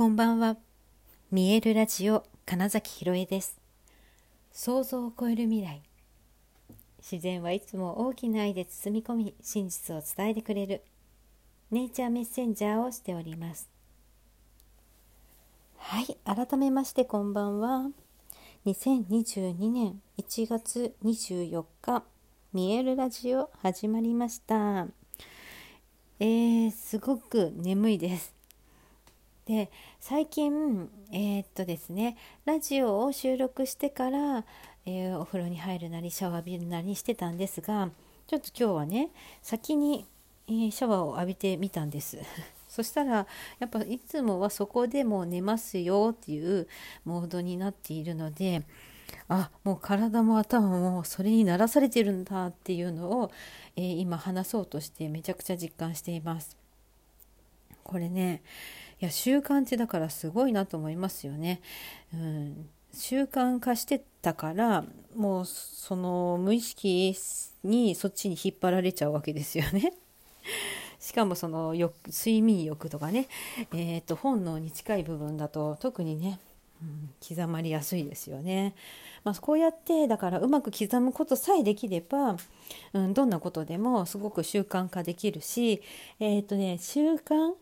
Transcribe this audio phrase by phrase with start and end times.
[0.00, 0.56] こんばんは。
[1.30, 3.60] 見えるラジオ金崎ひろえです。
[4.50, 5.82] 想像を超える未来。
[7.02, 10.80] 自然はいつも大きな愛で包み込み、真実を伝えてくれる
[11.70, 13.68] ネイチャーメッセンジャーをしております。
[15.76, 17.90] はい、改めましてこんばんは。
[18.64, 22.04] 2022年1月24日、
[22.54, 24.86] 見えるラジオ始まりました。
[26.20, 28.39] えー、すごく眠いです。
[29.50, 34.44] で最近えー、っとですねラジオを収録してから、
[34.86, 37.90] えー、お風呂に入るなりシャワー浴びるなりしてたんですが
[38.28, 39.10] ちょっと今日はね
[39.42, 40.06] 先に、
[40.46, 42.18] えー、シャワーを浴びてみたんです。
[42.68, 43.26] そしたら
[43.58, 46.68] やっぱいつもはそこでもう寝ますよっていう
[47.04, 48.62] モードになっているので
[49.26, 53.32] あもう体も頭もそれに慣らされてるんだっていうのを、
[53.74, 56.56] えー、今話そうとしてめちゃくちゃ実感しています。
[57.82, 58.42] これね
[59.00, 61.60] や習慣ってだからすごいなと思いますよね。
[62.14, 64.84] うん、習慣化してたから
[65.16, 67.14] もうその無意識
[67.64, 69.92] にそっちに引っ張られちゃうわけですよね。
[71.00, 73.26] しかもその欲睡眠欲とかね、
[73.72, 76.38] えーと、本能に近い部分だと特にね、
[76.82, 78.74] うん、刻まりやすいですよね。
[79.24, 82.36] まあ、こうやってだからうまく刻むことさえできれば、
[82.92, 85.82] うん、どんなことでもすごく習慣化できるし、
[86.18, 87.54] えっ、ー、とね、習慣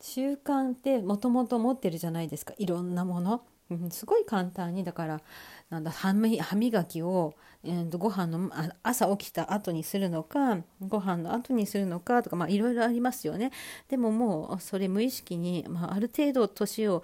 [0.00, 2.54] 習慣ってもともと持ってるじゃないですか。
[2.58, 3.42] いろんなもの、
[3.90, 4.82] すごい簡単に。
[4.84, 5.20] だから
[5.68, 8.50] なんだ歯磨きを、えー、ご飯の
[8.82, 13.52] 朝起きた後にするのかご飯の後にするのかとかまあいろいろありますよね。
[13.88, 17.02] でももうそれ無意識に、まあ、ある程度年を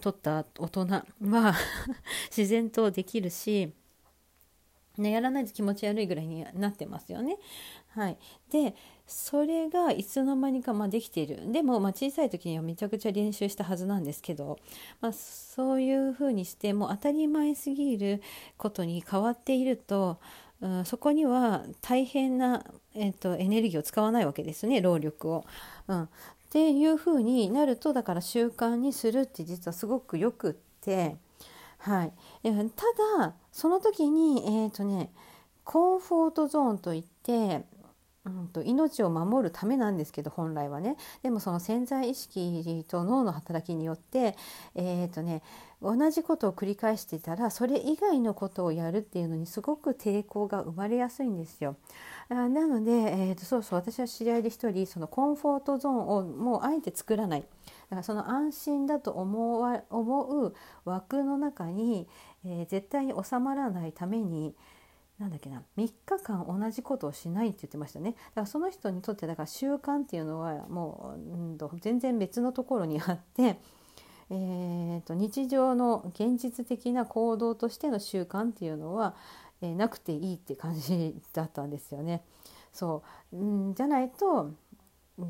[0.00, 1.54] 取った大人は
[2.36, 3.72] 自然とできるし
[5.00, 7.38] ね、やらないと気持ち悪いぐらいになってますよね。
[7.88, 8.18] はい、
[8.50, 8.74] で
[9.10, 14.58] それがいつの間にかまできているでもま小さい時にはめちゃくちゃ練習したはずなんですけど、
[15.00, 18.22] まあ、そういうふうにしてもう当たり前すぎる
[18.56, 20.20] ことに変わっていると、
[20.60, 22.64] うん、そこには大変な、
[22.94, 25.44] えーと、エネルギーを使わないわけですね労力を。
[25.88, 26.08] うん、っ
[26.50, 31.16] ていうふうになるとだから習慣にするって実はすごくよくって。
[31.78, 32.50] はい、た
[33.18, 35.10] だその時にえっ、ー、とね
[35.64, 37.64] コンフォートゾーンといって
[38.26, 44.36] うんと、命を守るためなんですけど本来はねでもその潜在意識と脳の働きによって、
[44.74, 45.42] えーとね、
[45.80, 51.76] 同じことを繰り返していたらそれ以外のことをやるっていうのにすごく抵抗が生まれやすいんですよ。
[52.28, 57.40] あなので、えーと、そうそう私は知り合いで一人そのコンフォートゾーンをもうあえて作らない。
[57.40, 57.46] だ
[57.88, 60.54] からその安心だと思わ思う
[60.84, 62.06] 枠の中に、
[62.44, 64.54] えー、絶対に収まらないために、
[65.20, 73.58] なんだっけな3日間同じことをしないって言ってましたねだからその人にとってだから習慣っていうのはもう、うんと、全然別のところにあって、
[74.30, 79.14] えーと、日常の現実的な行動としての習慣っていうのは、
[79.60, 82.24] えー、なくていいって感じだったんですよね。
[82.72, 83.02] そ
[83.32, 84.52] う、うん、じゃないと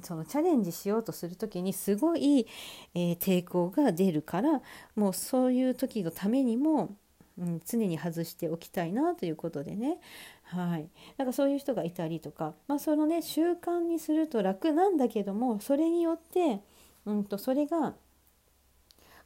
[0.03, 2.47] そのチャレンジしようとする時にすごい、
[2.95, 4.63] えー、抵抗が出るから
[4.95, 6.95] もうそういう時のためにも
[7.41, 9.99] うん、常に外しておきたいなということでね。
[10.45, 10.89] はい。
[11.17, 16.61] なんかそういう人がいたりとか、まあ、そのね習慣にすると楽なんだけどもそれによって、
[17.07, 17.95] うんと、それが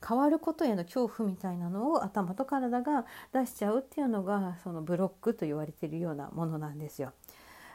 [0.07, 7.13] 変わることへの恐怖みたいなのを頭と体が出しちゃうっていうのがそのブロックと言われてるようなものなんですよ。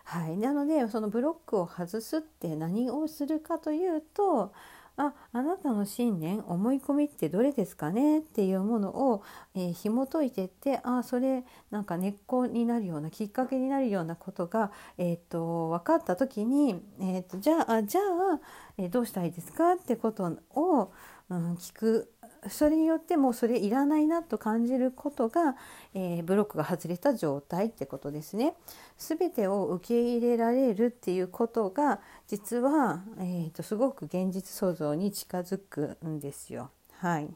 [0.05, 4.53] はい、なのでそのブロックを外すって何をするかというと
[5.01, 8.19] ああなたの信念思い込みってどれですかね？
[8.19, 9.23] っていうものを、
[9.55, 18.39] えー、紐解いてってあそれなんか根っこになるようなきっかけになるようなことが、えーと、分かった時に、えーと、じゃあじゃあ、
[18.77, 19.71] えー、どうしたらいいですか？
[19.73, 20.91] ってことを、
[21.29, 22.11] うん、聞く
[22.47, 25.55] それによってもうそれいらないなと感じることが、
[25.93, 28.55] えー、ブロックが外れた状態ってことですね。
[28.97, 36.71] 全てを受け入れられるっていうことが実は、えーと、すごく現実創造に近づくんですよ。
[36.99, 37.29] はい、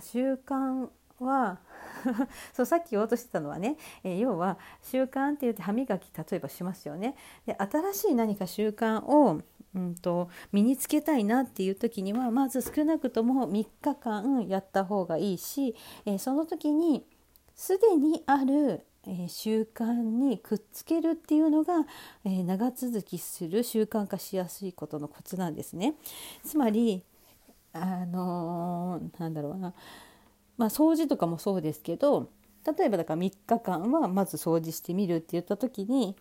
[0.00, 0.88] 習慣
[1.18, 1.58] は
[2.52, 7.14] そうさっき言おうとしてたのはね、えー、要は習慣って言って歯磨き例えばしますよね。
[7.46, 9.40] で新しい何か習慣を
[9.74, 15.74] うんと、身につけたいなっていう時にはまず少なくとも3日間やった方がいいし、
[16.04, 17.04] えー、その時に
[17.54, 21.86] すでにある、えー、習慣にくっつけるっていうのが、
[22.24, 25.94] えー、長続きする習慣化しやすいことのコツなんですね。
[26.44, 27.02] つまり
[27.72, 29.72] あのなんだろうな、
[30.58, 32.28] まあ、掃除とかもそうですけど
[32.66, 36.14] 例えばだから3日間はまず掃除してみるって言った時に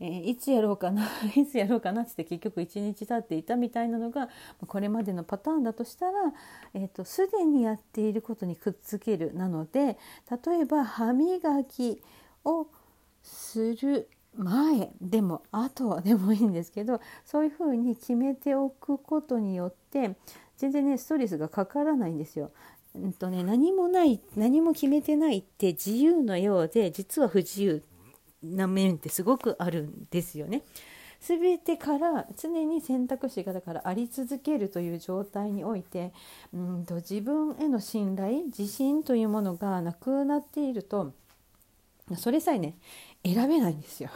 [0.00, 1.06] えー、いつやろうかな
[1.36, 4.30] いつやろうかなって結局1日経っていたみたいなのが
[4.66, 6.32] これまでのパターンだとしたら、
[6.72, 9.98] えーと、すでにやっていることにくっつけるなので
[10.44, 12.02] 例えば歯磨き
[12.44, 12.66] を
[13.22, 20.16] する前でも後でもいいんですけどそういうふうに決めておくことによって
[20.56, 22.52] 全然ねストレスがかからないんですよ。
[22.94, 27.84] うんとね、何もない何も決めてないって自由のようで実は不自由
[28.42, 30.62] な面ってすごくあるんですよね。
[31.20, 36.12] 全てから常に選択肢がだからあり続けるという状態において
[36.52, 41.12] うんと自分への信頼自信というものがなくなっていると
[42.16, 42.76] それさえね
[43.22, 44.10] 選べないんですよ。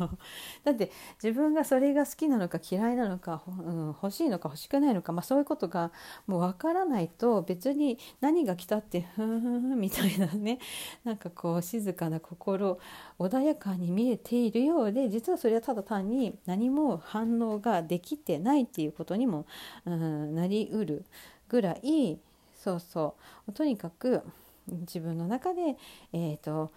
[0.64, 0.90] だって
[1.22, 5.92] 自分がそれが好きなのか嫌いなのか、うん、欲しいのか欲しくないのか、まあ、そういうことが
[6.26, 10.58] もう分からないと別に何が来たってふんふんみたいなね
[11.04, 12.78] なんかこう静かな心
[13.18, 19.46] 穏やかに見えているようで実はそれはただ単に何も反応ができてないっていうことにも、
[19.84, 21.04] うん、なりうる
[21.48, 22.18] ぐらい
[22.54, 23.16] そうそ
[23.46, 23.52] う。
[23.52, 24.22] とにかく
[24.66, 25.76] 自分の中で、
[26.12, 26.72] えーと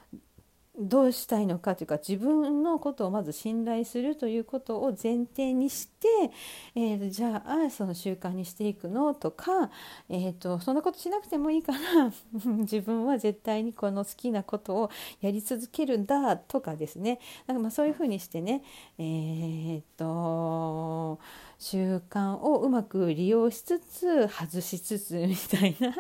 [0.78, 6.08] どうしたいのかというか自分のことをまず信頼するということを前提にして、
[6.76, 9.70] えー、じゃあその習慣にしていくのとか、
[10.08, 11.80] えーと、そんなことしなくてもいいから
[12.64, 14.90] 自分は絶対にこの好きなことを
[15.20, 17.20] やり続けるんだとかですね。
[17.48, 18.64] なんかまあそういうふうにしてね、
[18.98, 21.20] えーと
[21.58, 25.94] 習慣をうまく利用しつつ外しつつみたいな。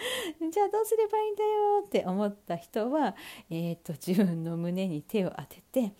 [0.50, 1.50] じゃあどうすればいいんだよ
[1.86, 3.14] って思った人は、
[3.50, 5.92] えーと、自分の胸に手を当てて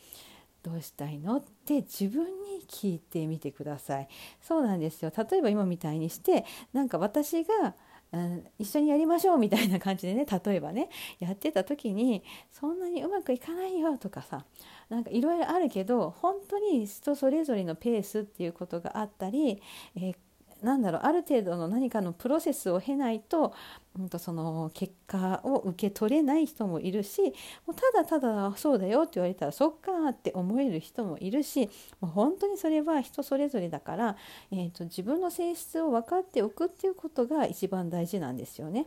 [0.62, 4.08] どうしたいのって自分に聞いてみてください。
[4.40, 7.74] そうなんですよ例えば今みたいにしてなんか私が
[8.12, 10.88] うん、一緒にやりましょうみたいな感じでね例えばね
[11.20, 14.44] やってた時にそんなにうまくいかないよとかさ
[14.88, 19.62] なんかいろいろあるけど本当に人それぞれのペースっていうことがあったり、
[19.94, 20.16] えー
[20.62, 23.54] なんだろうある程度の何かのプロセスを経ないと,、
[23.98, 27.22] うん、とその結果を受け取れない人もいるし
[27.66, 31.68] もうただただそうだよって言われたらそっかって思える人もいるし
[32.00, 34.16] もう本当にそれは人それぞれだから、
[34.50, 38.86] えーと自分の性質を分かっておくっていうことが一番大事なんですよね。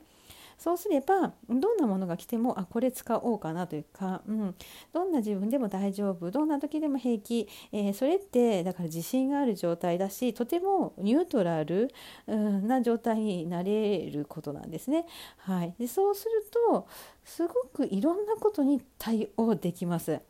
[0.64, 4.56] そうすればどんなものが来てもあこれ使おうかなというか、うん、
[4.94, 11.90] どんな自分でも大丈夫どんな時でも平気、えー、それってだから自信がある状態だしとてもニュートラル、
[12.28, 15.06] うん、な状態になれることなんですね。
[15.40, 16.88] はい、でそうすると
[17.26, 20.22] すごくいろんなことに対応できます。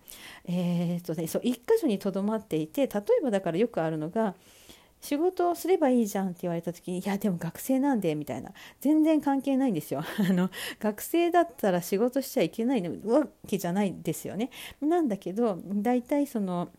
[0.46, 4.34] えー、っとね、そう1箇所にとどまっていて例えばだからよくあるのが
[5.04, 8.52] 仕事をすればいいじゃんって言われた時にいやでも学生なんでみたいな。
[8.80, 10.02] 全然関係ないんですよ。
[10.18, 14.50] あの学生だったら仕事しちゃいけないわけじゃないですよね。
[14.80, 16.70] なんだけど大体その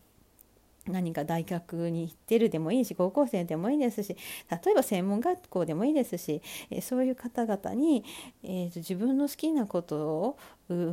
[0.87, 4.15] 何か大学に行ってるでもいいし高校生でもいいですし
[4.49, 8.03] 例えば専門学校でもいいですし、えそういう方々に、
[8.43, 10.37] えーと、自分の好きなことを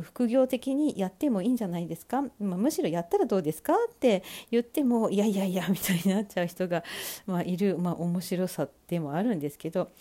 [0.01, 3.73] 副業的にやってもいいんじゃないですか、まあ、むしろやったらどうですか？
[3.73, 6.83] って言ってもいやいやいやみたいになっちゃう人が、
[7.25, 9.91] まあ、いる、まあ、面白さでもあるんですけど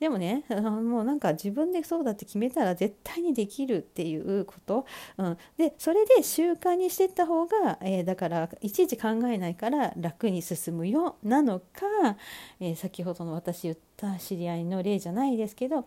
[0.00, 4.84] でもね もうなんか自分でそうだって決めたら絶対にできるっていうこと、
[5.16, 11.16] うん、でそれで習慣にしてった方が、えー、だからいちいち考えないから楽に進むよ。
[11.22, 12.16] なのか、
[12.60, 15.86] えー、先ほどの私言った知り合いの例じゃないですけど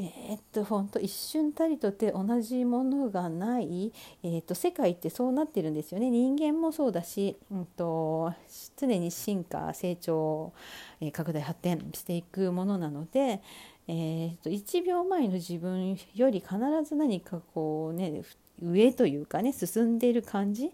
[0.00, 6.08] えー、っと本当一瞬たりとて同じものがない、えー、っと世界ってそうなってるんですよね。
[6.08, 8.32] 人間もそうだし、うんと、
[8.76, 10.52] 常に進化成長、
[11.00, 13.42] えー、拡大発展していくものなので、
[13.88, 18.22] えー、っと1秒前の自分より必ず何かこうね
[18.62, 20.70] 上というかね進んでいる感じ、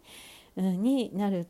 [0.57, 1.47] うん、になる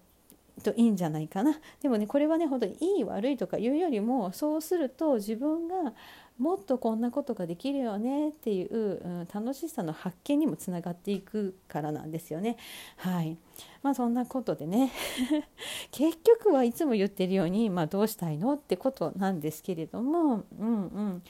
[0.63, 1.59] といいんじゃないかな。
[1.83, 5.93] でもねこれはね本当にいい悪いとかいうよりもそうすると自分が
[6.39, 12.57] もっとこんなことができるよねっていう、うん、楽しさの発見にもつながっていくからなんですよね。
[12.97, 13.39] はい。
[13.83, 14.91] まあそんなことでね。
[15.93, 21.23] 結局はいつも言ってるように、まあ、どうしたいのってことなんですけれども、うんうん。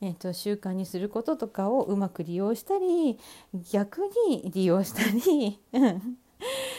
[0.00, 3.18] えーと、習慣にすることとかをうまく利用したり
[3.72, 5.58] 逆に利用したり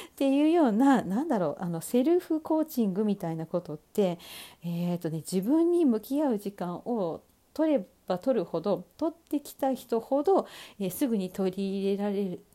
[0.10, 4.20] っていうような何だろうあのセルフコーチングみたいなことって、
[4.64, 7.22] えーとね、自分に向き合う時間を
[7.60, 10.48] 取れば取るほど取ってきた人ほど、
[10.80, 12.46] えー、すぐに取り入れられる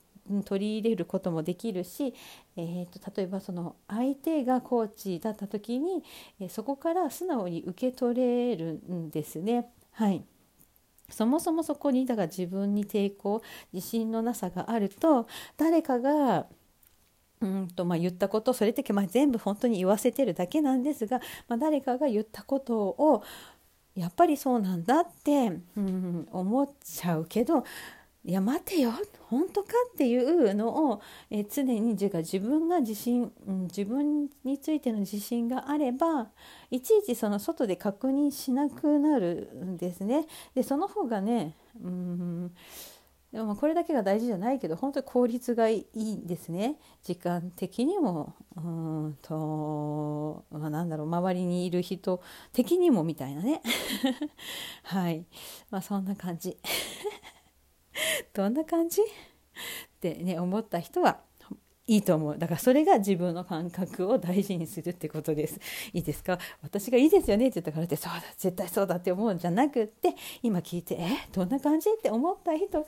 [0.46, 2.14] 取り入れることもできるし、
[2.56, 6.02] えーと、例えばその相手がコーチだった時に、
[6.40, 9.68] えー、そこから素直に受け取れるんですね。
[9.92, 10.25] はい
[11.11, 13.42] そもそもそこにだから自分に抵抗
[13.75, 15.26] 自信のなさがあると
[15.58, 16.46] 誰かが
[17.44, 23.23] うんとまあ、言ったことそれって、まあ、全部本当に言わせてるだけなんですが、まあ、誰かが言ったことを
[23.94, 27.64] やっぱりそうなんだって、うん、思っちゃうけど
[28.24, 28.92] いや待てよ
[29.28, 36.28] 本当かっていうのを、え常に自分が自信、うん、自分についての自信があれば
[36.70, 40.26] いちいちその外で確認しなくなるんですね。
[40.54, 42.54] でその方がねうん
[43.34, 46.78] でもこれだけが大事じゃないけど本当に効率がいいんですね。
[47.02, 48.32] 時間的にも。
[48.56, 52.22] うんと、まあ、なんだろう周りにいる人
[52.52, 53.60] 的にもみたいなね。
[54.84, 55.26] はい。
[55.68, 56.56] まあそんな感じ。
[58.32, 59.02] どんな感じ？
[59.02, 59.04] っ
[60.00, 61.18] てね思った人は
[61.86, 62.38] いいと思う。
[62.38, 65.60] だからそれが自分の感覚を大事にするってことです。
[65.92, 66.38] いいですか？
[66.62, 71.28] 私がいいですよねって言ったからってそうだ絶対そうだって思うんじゃなくって今聞いてえ？
[71.32, 71.90] どんな感じ？
[71.90, 72.86] って思った人が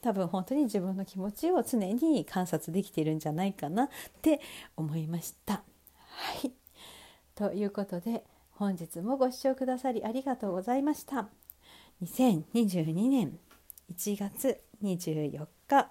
[0.00, 3.88] 多分本当に自分の気持ちを常に観察できているんじゃないかなっ
[4.22, 4.40] て
[4.76, 5.54] 思いました。
[5.54, 5.62] は
[6.42, 6.52] い。
[7.34, 11.28] ということで本日もご視聴くださりありがとうございました。
[12.02, 13.38] 2022年
[13.94, 15.90] 1月24日。